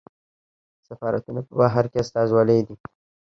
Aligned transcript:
سفارتونه 0.87 1.39
په 1.47 1.53
بهر 1.59 1.85
کې 1.91 1.97
استازولۍ 2.03 2.59
دي 2.67 2.75